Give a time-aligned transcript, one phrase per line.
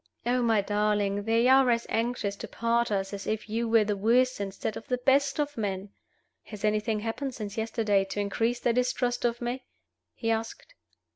[0.25, 3.95] Oh, my darling, they are as anxious to part us as if you were the
[3.95, 5.89] worst instead of the best of men!"
[6.45, 9.63] "Has anything happened since yesterday to increase their distrust of me?"
[10.15, 10.73] he asked.